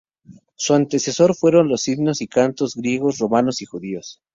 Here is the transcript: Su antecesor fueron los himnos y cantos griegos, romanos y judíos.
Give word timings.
Su 0.55 0.73
antecesor 0.73 1.35
fueron 1.35 1.67
los 1.69 1.87
himnos 1.87 2.21
y 2.21 2.27
cantos 2.27 2.75
griegos, 2.75 3.19
romanos 3.19 3.61
y 3.61 3.65
judíos. 3.65 4.19